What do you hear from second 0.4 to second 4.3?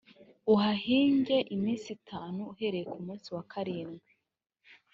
uhahinge iminsi itanu uhereye ku munsi wa karindwi